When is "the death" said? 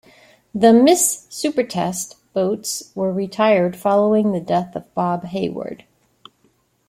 4.31-4.75